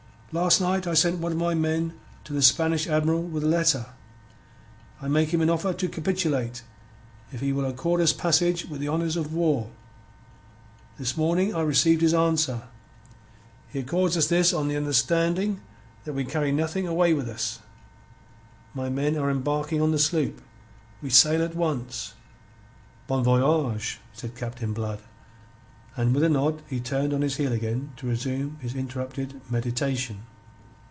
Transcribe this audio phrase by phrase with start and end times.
[0.33, 1.91] "Last night I send one of my men
[2.23, 3.87] to the Spanish Admiral with a letter.
[5.01, 6.63] I make him offer to capitulate
[7.33, 9.69] if he will accord us passage with the honours of war.
[10.97, 12.61] This morning I receive his answer.
[13.67, 15.59] He accord us this on the understanding
[16.05, 17.59] that we carry nothing away with us.
[18.73, 20.41] My men they are embarking them on the sloop.
[21.01, 22.13] We sail at once."
[23.05, 25.01] "Bon voyage," said Captain Blood,
[25.97, 30.21] and with a nod he turned on his heel again to resume his interrupted mediation.